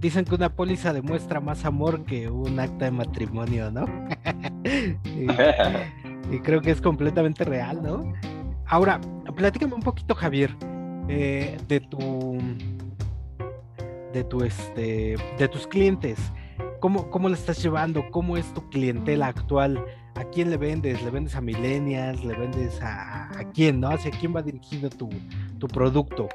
[0.00, 3.84] dicen que una póliza demuestra más amor que un acta de matrimonio, ¿no?
[6.30, 8.12] y, creo que es completamente real, ¿no?
[8.66, 9.00] Ahora,
[9.36, 10.56] platícame un poquito, Javier,
[11.08, 12.38] eh, de tu
[14.12, 16.18] de tu este de tus clientes.
[16.80, 18.10] ¿Cómo, ¿Cómo le estás llevando?
[18.10, 19.84] ¿Cómo es tu clientela actual?
[20.14, 21.02] ¿A quién le vendes?
[21.02, 22.24] ¿Le vendes a millennials?
[22.24, 23.80] ¿Le vendes a, a quién?
[23.80, 23.90] ¿No?
[23.90, 25.10] ¿Hacia quién va dirigido tu,
[25.58, 26.26] tu producto?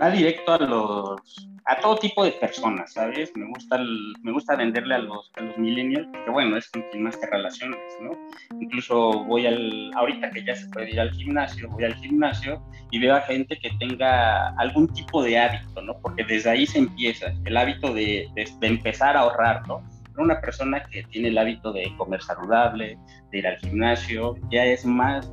[0.00, 3.30] Va directo a los a todo tipo de personas, ¿sabes?
[3.36, 3.78] Me gusta,
[4.22, 7.26] me gusta venderle a los, a los millennials, porque bueno, es con quien más te
[7.26, 8.12] relaciones, ¿no?
[8.58, 12.98] Incluso voy al, ahorita que ya se puede ir al gimnasio, voy al gimnasio y
[12.98, 16.00] veo a gente que tenga algún tipo de hábito, ¿no?
[16.00, 19.82] Porque desde ahí se empieza, el hábito de, de, empezar a ahorrar, ¿no?
[20.16, 22.98] Una persona que tiene el hábito de comer saludable,
[23.30, 25.30] de ir al gimnasio, ya es más,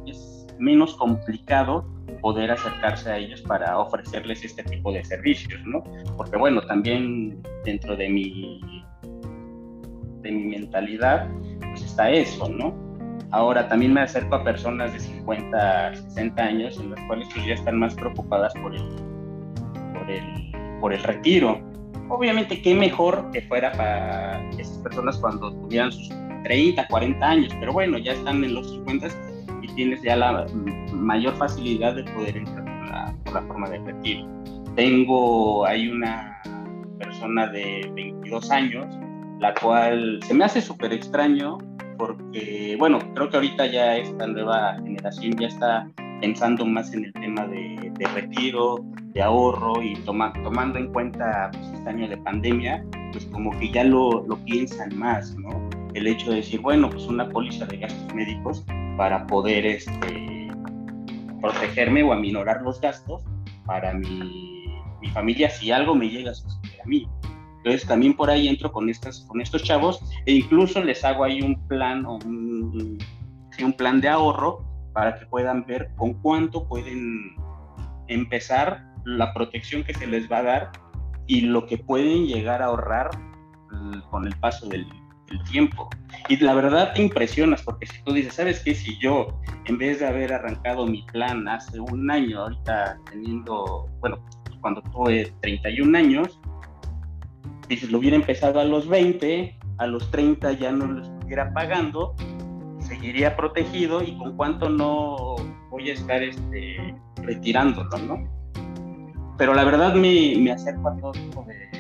[0.59, 1.85] menos complicado
[2.21, 5.83] poder acercarse a ellos para ofrecerles este tipo de servicios, ¿no?
[6.17, 8.61] Porque bueno, también dentro de mi,
[10.21, 12.73] de mi mentalidad, pues está eso, ¿no?
[13.31, 17.53] Ahora también me acerco a personas de 50, 60 años en las cuales pues, ya
[17.53, 18.83] están más preocupadas por el,
[19.93, 21.61] por el, por el retiro.
[22.09, 26.09] Obviamente, qué mejor que fuera para esas personas cuando tuvieran sus
[26.43, 29.07] 30, 40 años, pero bueno, ya están en los 50
[29.75, 30.45] tienes ya la
[30.93, 32.65] mayor facilidad de poder entrar
[33.23, 34.27] por la, forma de retiro.
[34.75, 36.41] Tengo, hay una
[36.99, 38.85] persona de 22 años,
[39.39, 41.57] la cual se me hace súper extraño
[41.97, 45.87] porque, bueno, creo que ahorita ya esta nueva generación ya está
[46.21, 48.77] pensando más en el tema de, retiro,
[49.13, 53.69] de ahorro y toma, tomando en cuenta pues, este año de pandemia, pues como que
[53.71, 55.69] ya lo, lo piensan más, ¿no?
[55.95, 58.65] El hecho de decir, bueno, pues una póliza de gastos médicos
[58.97, 60.51] para poder este,
[61.41, 63.23] protegerme o aminorar los gastos
[63.65, 64.67] para mi,
[65.01, 67.07] mi, familia si algo me llega a suceder a mí.
[67.57, 71.41] Entonces también por ahí entro con, estas, con estos chavos e incluso les hago ahí
[71.41, 72.97] un plan o un,
[73.63, 77.37] un plan de ahorro para que puedan ver con cuánto pueden
[78.07, 80.71] empezar la protección que se les va a dar
[81.25, 83.09] y lo que pueden llegar a ahorrar
[83.71, 84.85] mm, con el paso del,
[85.29, 85.89] el tiempo.
[86.29, 88.73] Y la verdad te impresionas porque si tú dices, ¿sabes qué?
[88.75, 94.23] Si yo, en vez de haber arrancado mi plan hace un año, ahorita teniendo, bueno,
[94.61, 96.39] cuando tuve 31 años,
[97.67, 102.15] dices, lo hubiera empezado a los 20, a los 30 ya no lo estuviera pagando,
[102.79, 105.35] seguiría protegido y con cuánto no
[105.69, 108.35] voy a estar este, retirándolo, ¿no?
[109.37, 111.74] Pero la verdad me, me acerco a todo tipo de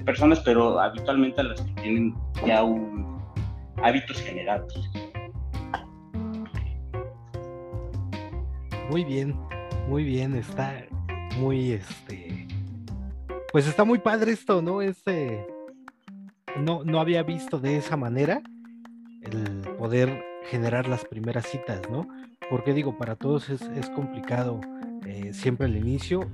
[0.00, 2.14] personas, pero habitualmente a las que tienen
[2.46, 3.18] ya un
[3.82, 4.90] hábitos generados.
[8.90, 9.34] Muy bien,
[9.88, 10.84] muy bien, está
[11.38, 12.46] muy este
[13.52, 14.82] pues está muy padre esto, ¿no?
[14.82, 15.46] Este
[16.56, 18.42] no, no había visto de esa manera
[19.22, 22.06] el poder generar las primeras citas, ¿no?
[22.48, 24.60] Porque digo, para todos es, complicado
[25.06, 26.28] eh, siempre el inicio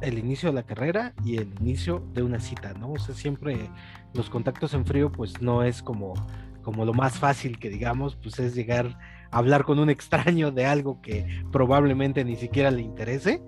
[0.00, 2.92] el inicio de la carrera y el inicio de una cita, ¿no?
[2.92, 3.70] O sea, siempre
[4.14, 6.14] los contactos en frío, pues no es como,
[6.62, 8.98] como lo más fácil que digamos, pues es llegar
[9.30, 13.42] a hablar con un extraño de algo que probablemente ni siquiera le interese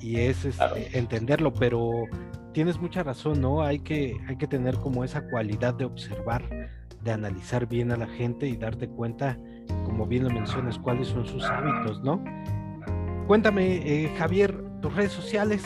[0.00, 2.04] y es este, entenderlo, pero
[2.52, 3.62] tienes mucha razón, ¿no?
[3.62, 6.42] Hay que, hay que tener como esa cualidad de observar,
[7.02, 9.38] de analizar bien a la gente y darte cuenta,
[9.84, 12.22] como bien lo mencionas, cuáles son sus hábitos, ¿no?
[13.26, 15.64] Cuéntame, eh, Javier, tus redes sociales.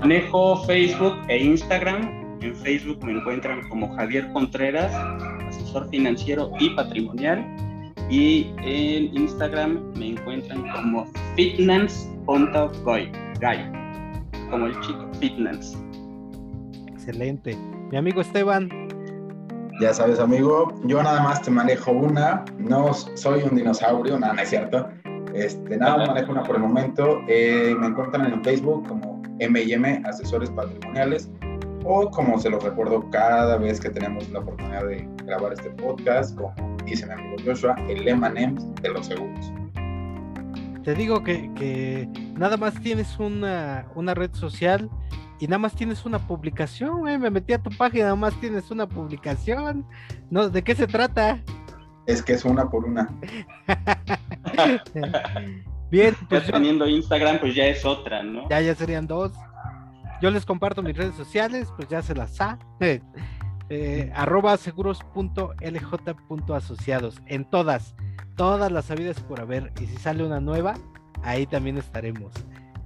[0.00, 2.38] Manejo Facebook e Instagram.
[2.42, 4.92] En Facebook me encuentran como Javier Contreras,
[5.48, 7.42] asesor financiero y patrimonial.
[8.10, 13.12] Y en Instagram me encuentran como fitness.guy,
[14.50, 15.78] como el chico fitness.
[16.92, 17.56] Excelente.
[17.90, 18.68] Mi amigo Esteban.
[19.80, 22.44] Ya sabes, amigo, yo nada más te manejo una.
[22.58, 24.90] No soy un dinosaurio, nada, no es cierto
[25.34, 27.20] Este, nada, más manejo una por el momento.
[27.26, 31.28] Eh, me encuentran en Facebook como M&M Asesores Patrimoniales
[31.84, 36.36] o como se los recuerdo cada vez que tenemos la oportunidad de grabar este podcast,
[36.36, 36.54] como
[36.86, 39.52] dice mi amigo Joshua, el M&M de los seguros.
[40.84, 44.88] Te digo que, que nada más tienes una, una red social
[45.40, 47.18] y nada más tienes una publicación, güey.
[47.18, 49.84] Me metí a tu página, nada más tienes una publicación.
[50.30, 51.40] No, ¿de qué se trata?
[52.06, 53.10] Es que es una por una.
[55.90, 58.48] Bien, pues teniendo Instagram, pues ya es otra, ¿no?
[58.48, 59.32] Ya, ya serían dos.
[60.20, 62.58] Yo les comparto mis redes sociales, pues ya se las ha.
[63.70, 67.22] Eh, arroba seguros.lj.asociados.
[67.24, 67.94] En todas,
[68.36, 69.72] todas las sabidas por haber.
[69.80, 70.74] Y si sale una nueva,
[71.22, 72.34] ahí también estaremos.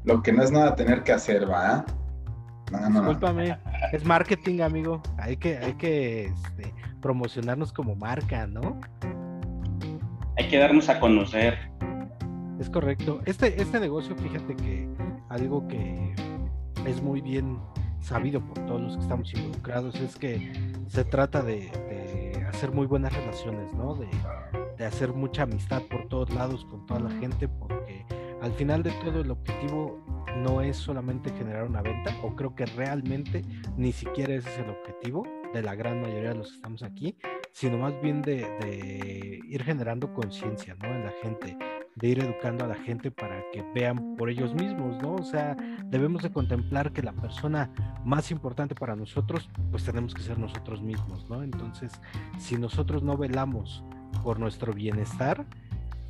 [0.04, 1.84] Lo que no es nada tener que hacer, ¿va?
[2.70, 3.58] Discúlpame,
[3.92, 5.02] es marketing, amigo.
[5.18, 8.80] Hay que, hay que este, promocionarnos como marca, ¿no?
[10.38, 11.58] Hay que darnos a conocer.
[12.60, 13.20] Es correcto.
[13.26, 14.88] Este, este negocio, fíjate que
[15.28, 16.14] algo que
[16.86, 17.58] es muy bien
[18.00, 20.52] sabido por todos los que estamos involucrados es que
[20.86, 21.72] se trata de,
[22.48, 23.96] hacer muy buenas relaciones, ¿no?
[23.96, 24.08] De,
[24.78, 28.06] de hacer mucha amistad por todos lados con toda la gente, porque
[28.40, 29.98] al final de todo el objetivo
[30.36, 33.42] no es solamente generar una venta, o creo que realmente
[33.76, 37.16] ni siquiera ese es el objetivo de la gran mayoría de los que estamos aquí,
[37.52, 40.88] sino más bien de, ir generando conciencia ¿no?
[40.88, 41.56] en la gente,
[41.96, 45.14] de ir educando a la gente para que vean por ellos mismos, ¿no?
[45.14, 45.56] O sea,
[45.86, 47.70] debemos de contemplar que la persona
[48.04, 51.42] más importante para nosotros, pues tenemos que ser nosotros mismos, ¿no?
[51.42, 51.92] Entonces,
[52.38, 53.82] si nosotros no velamos
[54.22, 55.44] por nuestro bienestar,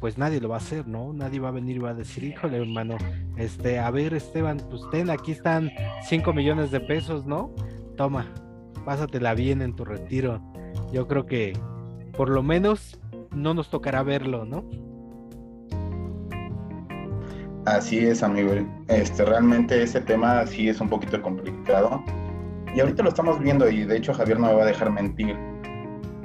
[0.00, 1.12] pues nadie lo va a hacer, ¿no?
[1.12, 2.96] Nadie va a venir y va a decir, híjole, hermano,
[3.36, 5.70] este, a ver, Esteban, pues ten, aquí están
[6.04, 7.54] 5 millones de pesos, ¿no?
[7.96, 8.26] Toma,
[8.88, 10.40] pásatela bien en tu retiro.
[10.90, 11.52] Yo creo que
[12.16, 12.98] por lo menos
[13.32, 14.64] no nos tocará verlo, ¿no?
[17.66, 18.52] Así es, amigo.
[18.88, 22.02] Este, realmente ese tema sí es un poquito complicado.
[22.74, 25.36] Y ahorita lo estamos viendo y de hecho Javier no me va a dejar mentir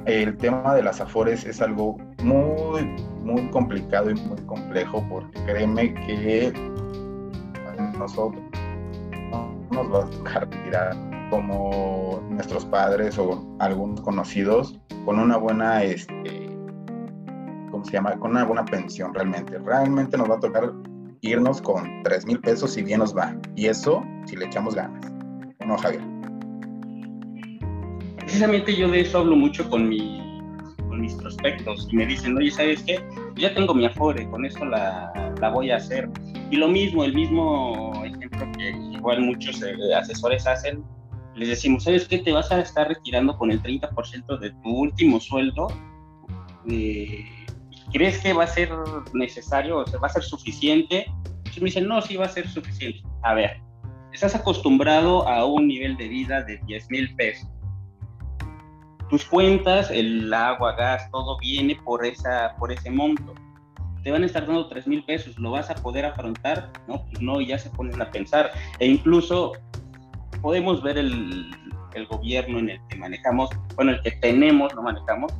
[0.06, 2.82] el tema de las afores es algo muy,
[3.24, 6.50] muy complicado y muy complejo porque créeme que
[7.98, 8.42] nosotros
[9.30, 15.82] no nos va a tocar tirar como nuestros padres o algunos conocidos con una buena,
[15.82, 16.48] este,
[17.70, 18.16] ¿cómo se llama?
[18.18, 19.58] Con una buena pensión realmente.
[19.58, 20.72] Realmente nos va a tocar
[21.20, 23.36] irnos con 3 mil pesos si bien nos va.
[23.56, 25.12] Y eso si le echamos ganas.
[25.66, 26.14] no, Javier?
[28.34, 30.18] precisamente yo de eso hablo mucho con, mi,
[30.88, 32.98] con mis prospectos y me dicen, oye, ¿sabes qué?
[33.36, 36.08] Ya tengo mi Afore, con esto la, la voy a hacer.
[36.50, 40.82] Y lo mismo, el mismo ejemplo que igual muchos eh, asesores hacen,
[41.34, 42.18] les decimos, ¿sabes qué?
[42.18, 45.68] Te vas a estar retirando con el 30% de tu último sueldo.
[46.68, 47.24] Eh,
[47.92, 48.70] ¿Crees que va a ser
[49.12, 51.06] necesario, o sea, va a ser suficiente?
[51.54, 53.00] Y me dicen, no, sí va a ser suficiente.
[53.22, 53.60] A ver,
[54.12, 57.48] estás acostumbrado a un nivel de vida de 10 mil pesos
[59.08, 63.34] tus cuentas, el agua, gas, todo viene por, esa, por ese monto.
[64.02, 66.70] Te van a estar dando 3 mil pesos, ¿lo vas a poder afrontar?
[66.88, 68.50] No, pues no, ya se ponen a pensar.
[68.78, 69.52] E incluso
[70.44, 71.50] podemos ver el,
[71.94, 75.32] el gobierno en el que manejamos, bueno, el que tenemos, no manejamos.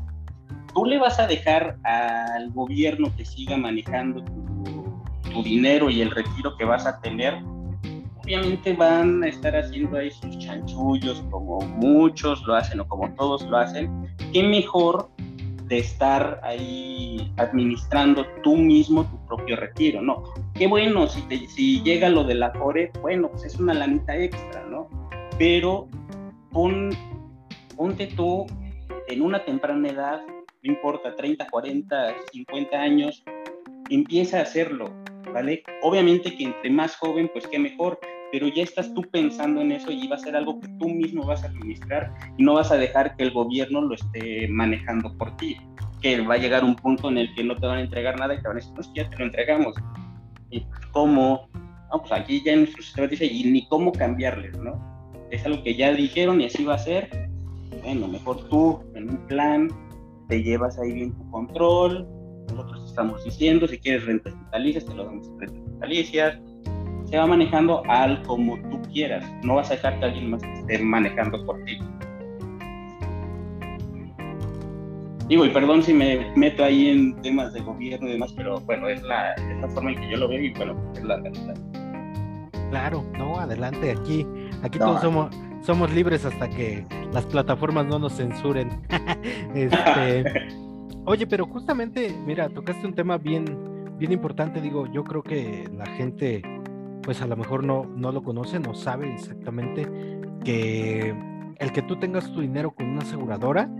[0.72, 6.10] Tú le vas a dejar al gobierno que siga manejando tu, tu dinero y el
[6.10, 7.34] retiro que vas a tener
[8.22, 13.42] obviamente van a estar haciendo ahí sus chanchullos como muchos lo hacen o como todos
[13.42, 14.08] lo hacen.
[14.32, 15.10] ¿Qué mejor
[15.74, 20.22] de estar ahí administrando tú mismo tu propio retiro, ¿no?
[20.54, 24.64] Qué bueno, si, si llega lo de la FORE, bueno, pues es una lanita extra,
[24.70, 24.88] ¿no?
[25.36, 25.88] Pero
[26.52, 26.90] pon,
[27.76, 28.46] ponte tú
[29.08, 30.20] en una temprana edad,
[30.62, 33.24] no importa, 30, 40, 50 años,
[33.90, 34.92] empieza a hacerlo,
[35.32, 35.64] ¿vale?
[35.82, 37.98] Obviamente que entre más joven, pues qué mejor,
[38.34, 41.24] pero ya estás tú pensando en eso y va a ser algo que tú mismo
[41.24, 45.36] vas a administrar y no vas a dejar que el gobierno lo esté manejando por
[45.36, 45.56] ti,
[46.02, 48.34] que va a llegar un punto en el que no te van a entregar nada
[48.34, 49.76] y te van a decir, pues ya te lo entregamos.
[50.50, 51.48] ¿Y cómo?
[51.92, 54.82] No, pues aquí ya en nuestro sistema dice, y ni cómo cambiarles, ¿no?
[55.30, 57.08] Es algo que ya dijeron y así va a ser.
[57.84, 59.68] Bueno, mejor tú en un plan
[60.28, 62.04] te llevas ahí bien tu control,
[62.48, 66.40] nosotros estamos diciendo, si quieres rentas vitalicias, te lo damos rentas vitalicias,
[67.04, 69.24] se va manejando al como tú quieras.
[69.42, 71.78] No vas a dejar que alguien más esté manejando por ti.
[75.28, 78.88] Digo, y perdón si me meto ahí en temas de gobierno y demás, pero bueno,
[78.88, 79.34] es la,
[79.72, 81.54] forma en que yo lo veo y bueno, es la realidad.
[82.70, 84.26] Claro, no, adelante, aquí,
[84.62, 88.68] aquí todos somos, somos libres hasta que las plataformas no nos censuren.
[89.54, 90.24] este,
[91.06, 93.46] oye, pero justamente, mira, tocaste un tema bien,
[93.96, 96.42] bien importante, digo, yo creo que la gente,
[97.04, 99.88] pues a lo mejor no, no lo conoce, no sabe exactamente
[100.44, 101.14] que
[101.58, 103.70] el que tú tengas tu dinero con una aseguradora,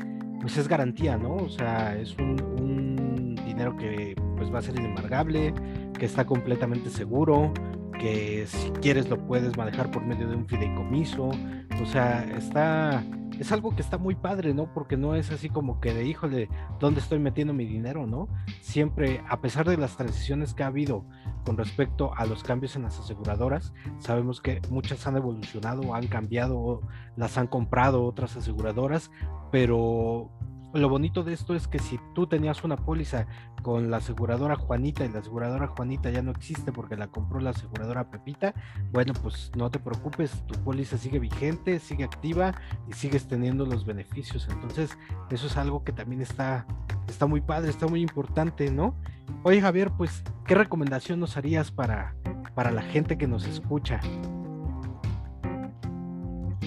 [0.40, 1.36] pues es garantía, ¿no?
[1.36, 5.54] O sea, es un, dinero que pues va a ser inembargable,
[5.96, 7.52] que está completamente seguro,
[8.00, 13.04] que si quieres lo puedes manejar por medio de un fideicomiso, o sea, está
[13.38, 14.72] es algo que está muy padre, ¿no?
[14.72, 16.48] Porque no es así como que de híjole,
[16.80, 18.28] ¿dónde estoy metiendo mi dinero, no?
[18.60, 21.04] Siempre, a pesar de las transiciones que ha habido
[21.44, 26.80] con respecto a los cambios en las aseguradoras, sabemos que muchas han evolucionado, han cambiado,
[27.16, 29.10] las han comprado otras aseguradoras,
[29.50, 30.30] pero
[30.74, 33.26] lo bonito de esto es que si tú tenías una póliza
[33.62, 37.50] con la aseguradora Juanita y la aseguradora Juanita ya no existe porque la compró la
[37.50, 38.54] aseguradora Pepita,
[38.92, 42.54] bueno, pues no te preocupes, tu póliza sigue vigente, sigue activa
[42.88, 44.48] y sigues teniendo los beneficios.
[44.50, 44.98] Entonces,
[45.30, 46.66] eso es algo que también está,
[47.08, 48.96] está muy padre, está muy importante, ¿no?
[49.44, 52.16] Oye, Javier, pues, ¿qué recomendación nos harías para,
[52.54, 54.00] para la gente que nos escucha?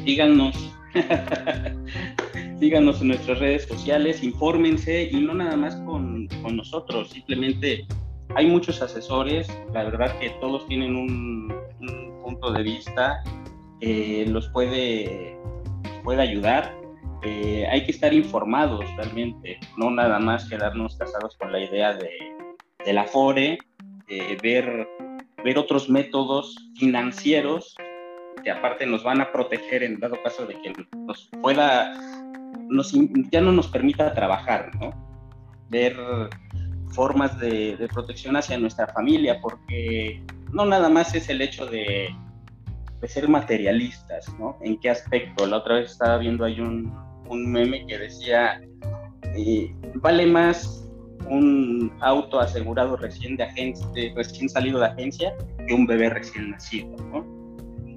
[0.05, 0.76] Díganos.
[2.59, 7.85] síganos en nuestras redes sociales, infórmense y no nada más con, con, nosotros, simplemente
[8.35, 13.23] hay muchos asesores, la verdad que todos tienen un, un punto de vista
[13.79, 15.37] que los puede,
[16.03, 16.75] puede ayudar.
[17.23, 22.11] Eh, hay que estar informados realmente, no nada más quedarnos casados con la idea de,
[22.85, 23.57] de la FORE,
[24.07, 24.87] eh, ver,
[25.43, 27.75] ver otros métodos financieros
[28.47, 31.93] que aparte nos van a proteger en dado caso de que nos pueda
[33.29, 34.93] ya no nos permita trabajar, ¿no?
[35.67, 35.97] Ver
[36.91, 42.07] formas de, protección hacia nuestra familia, porque no nada más es el hecho de,
[43.03, 44.57] ser materialistas, ¿no?
[44.61, 45.45] ¿En qué aspecto?
[45.45, 46.89] La otra vez estaba viendo ahí un,
[47.29, 48.61] meme que decía,
[49.35, 50.89] eh, vale más
[51.29, 55.35] un auto asegurado recién, de agencia, recién salido de agencia
[55.67, 57.36] que un bebé recién nacido, ¿no?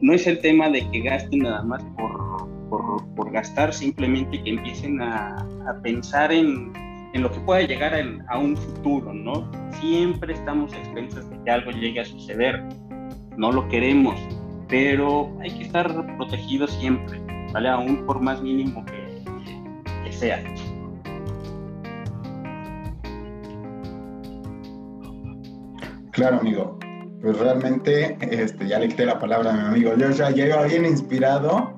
[0.01, 2.31] No es el tema de que gasten nada más por
[2.71, 5.47] por, gastar, simplemente que empiecen a,
[5.83, 6.73] pensar en,
[7.15, 7.95] lo que pueda llegar
[8.29, 9.51] a, un futuro, ¿no?
[9.81, 12.63] Siempre estamos a expensas de que algo llegue a suceder,
[13.37, 14.17] no lo queremos,
[14.69, 17.21] pero hay que estar protegidos siempre,
[17.53, 17.69] ¿vale?
[17.69, 19.23] Aún por más mínimo que,
[20.05, 20.43] que sea.
[26.13, 26.80] Claro, amigo.
[27.23, 30.87] Pues realmente, este, ya le quité la palabra a mi amigo Yo ya iba bien
[30.87, 31.75] inspirado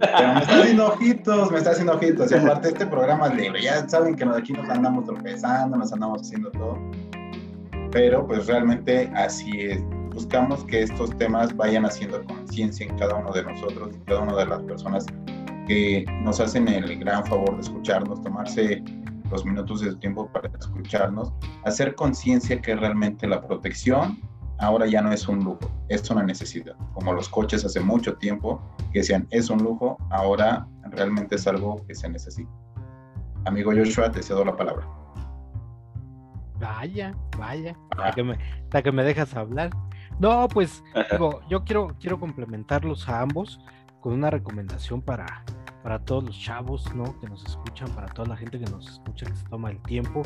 [0.00, 2.32] pero me está haciendo ojitos, me está haciendo ojitos.
[2.32, 3.62] Y aparte, este programa es libre.
[3.62, 6.78] Ya saben que aquí nos andamos tropezando, nos andamos haciendo todo.
[7.92, 9.82] Pero pues realmente así es.
[10.14, 14.36] Buscamos que estos temas vayan haciendo conciencia en cada uno de nosotros, en cada una
[14.36, 15.06] de las personas
[15.66, 18.82] que nos hacen el gran favor de escucharnos, tomarse
[19.30, 21.32] los minutos de su tiempo para escucharnos,
[21.64, 24.18] hacer conciencia que realmente la protección
[24.60, 26.76] ahora ya no es un lujo, es una necesidad.
[26.92, 31.84] Como los coches hace mucho tiempo que decían es un lujo, ahora realmente es algo
[31.86, 32.50] que se necesita.
[33.46, 34.86] Amigo Joshua, te cedo la palabra.
[36.58, 38.38] Vaya, vaya, hasta que, me,
[38.82, 39.70] que me dejas hablar.
[40.18, 43.58] No, pues digo, yo quiero, quiero complementarlos a ambos
[44.00, 45.42] con una recomendación para,
[45.82, 47.18] para todos los chavos, ¿no?
[47.18, 50.22] Que nos escuchan, para toda la gente que nos escucha, que se toma el tiempo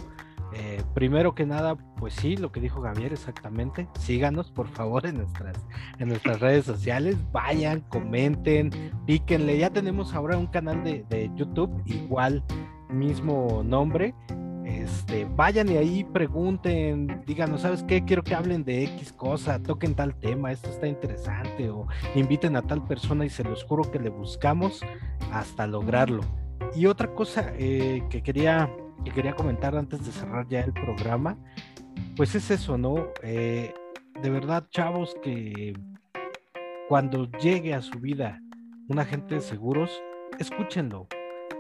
[0.57, 3.89] eh, primero que nada, pues sí, lo que dijo Javier exactamente.
[3.99, 5.57] Síganos, por favor, en nuestras,
[5.99, 7.17] en nuestras redes sociales.
[7.33, 8.71] Vayan, comenten,
[9.05, 9.59] píquenle.
[9.59, 12.45] Ya tenemos ahora un canal de, YouTube, igual,
[12.89, 14.15] mismo nombre.
[14.65, 18.05] Este, vayan y ahí pregunten, díganos, ¿sabes qué?
[18.05, 22.63] Quiero que hablen de X cosa, toquen tal tema, esto está interesante, o inviten a
[22.63, 24.81] tal persona y se los juro que le buscamos
[25.33, 26.23] hasta lograrlo.
[26.75, 28.71] Y otra cosa eh, que quería
[29.05, 31.37] que quería comentar antes de cerrar ya el programa,
[32.17, 33.09] pues es eso, ¿no?
[33.23, 33.73] Eh,
[34.23, 35.75] de verdad, chavos, que
[36.89, 38.41] cuando llegue a su vida
[38.89, 39.91] un agente de seguros,
[40.39, 41.09] escúchenlo.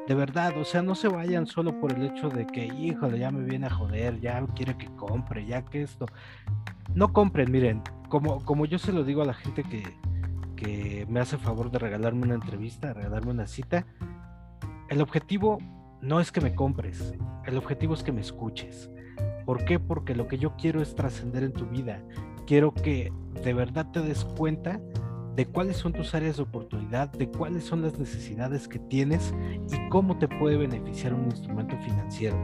[0.07, 3.31] De verdad, o sea, no se vayan solo por el hecho de que, híjole, ya
[3.31, 6.06] me viene a joder, ya quiere que compre, ya que esto.
[6.94, 9.83] No compren, miren, como, como yo se lo digo a la gente que,
[10.56, 13.87] que me hace favor de regalarme una entrevista, regalarme una cita,
[14.90, 15.59] el objetivo
[16.05, 17.15] no es que me compres,
[17.46, 18.90] el objetivo es que me escuches.
[19.46, 19.79] ¿Por qué?
[19.79, 22.02] Porque lo que yo quiero es trascender en tu vida.
[22.46, 23.11] Quiero que
[23.42, 24.81] de verdad te des cuenta
[25.35, 29.35] de cuáles son tus áreas de oportunidad, de cuáles son las necesidades que tienes
[29.73, 32.37] y cómo te puede beneficiar un instrumento financiero.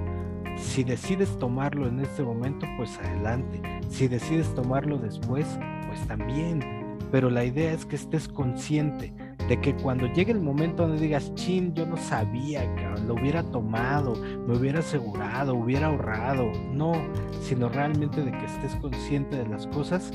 [0.56, 3.60] Si decides tomarlo en este momento, pues adelante.
[3.90, 5.46] Si decides tomarlo después,
[5.86, 6.96] pues también.
[7.12, 9.12] Pero la idea es que estés consciente
[9.50, 12.62] de que cuando llegue el momento donde digas, chin, yo no sabía,
[13.04, 14.14] lo hubiera tomado,
[14.46, 16.92] me hubiera asegurado, hubiera ahorrado, no,
[17.42, 20.12] sino realmente de que estés consciente de las cosas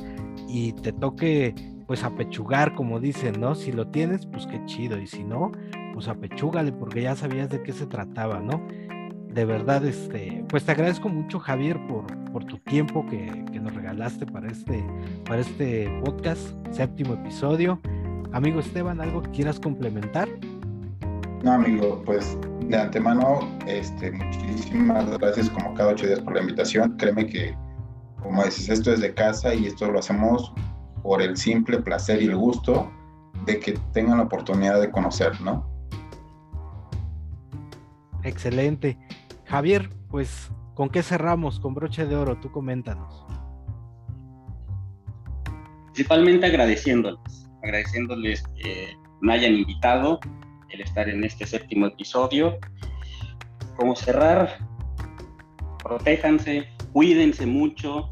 [0.47, 1.53] y te toque
[1.85, 3.55] pues apechugar, como dicen, ¿no?
[3.55, 5.51] Si lo tienes, pues qué chido, y si no,
[5.93, 8.65] pues apechúgale, porque ya sabías de qué se trataba, ¿no?
[9.27, 13.75] De verdad, este, pues te agradezco mucho, Javier, por, por tu tiempo que, que nos
[13.75, 14.81] regalaste para este,
[15.25, 17.81] para este podcast, séptimo episodio.
[18.35, 20.27] Amigo Esteban, ¿algo que quieras complementar?
[21.45, 26.97] No, amigo, pues de antemano, este, muchísimas gracias como cada ocho días por la invitación.
[26.97, 27.55] Créeme que,
[28.21, 30.51] como dices, esto es de casa y esto lo hacemos
[31.01, 32.91] por el simple placer y el gusto
[33.45, 35.65] de que tengan la oportunidad de conocer, ¿no?
[38.23, 38.97] Excelente.
[39.45, 41.61] Javier, pues, ¿con qué cerramos?
[41.61, 43.25] Con broche de oro, tú coméntanos.
[45.93, 50.19] Principalmente agradeciéndoles, agradeciéndoles que me hayan invitado,
[50.69, 52.57] el estar en este séptimo episodio.
[53.75, 54.57] Como cerrar,
[55.83, 58.09] protéjanse, cuídense mucho,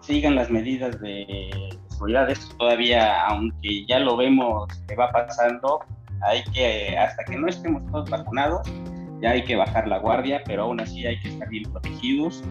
[0.00, 1.50] sigan las medidas de
[1.88, 2.30] seguridad.
[2.30, 5.80] Esto todavía, aunque ya lo vemos que va pasando,
[6.22, 8.68] hay que, hasta que no estemos todos vacunados,
[9.22, 12.42] ya hay que bajar la guardia, pero aún así hay que estar bien protegidos.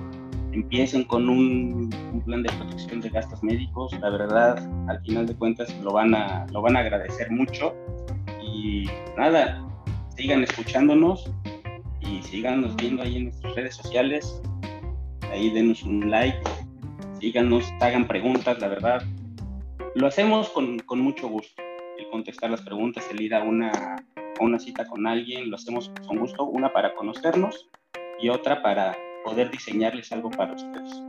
[0.52, 3.92] Empiecen con un, un, plan de protección de gastos médicos.
[4.00, 7.76] La verdad, al final de cuentas, lo van a, lo van a agradecer mucho.
[8.42, 8.86] Y
[9.18, 9.64] nada,
[10.16, 11.32] sigan escuchándonos
[12.02, 14.42] y síganos viendo ahí en nuestras redes sociales.
[15.32, 16.42] Ahí denos un like,
[17.20, 19.04] síganos, hagan preguntas, la verdad.
[19.96, 21.62] Lo hacemos con, con mucho gusto.
[21.98, 23.72] El contestar las preguntas, el ir a una,
[24.16, 26.46] a una cita con alguien, lo hacemos con gusto.
[26.46, 27.70] Una para conocernos
[28.20, 31.02] y otra para poder diseñarles algo para ustedes.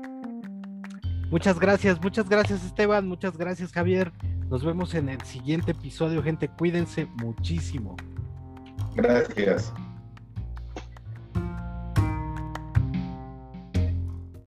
[1.30, 4.12] Muchas gracias, muchas gracias Esteban, muchas gracias Javier.
[4.48, 6.48] Nos vemos en el siguiente episodio, gente.
[6.48, 7.96] Cuídense muchísimo.
[8.96, 9.72] Gracias.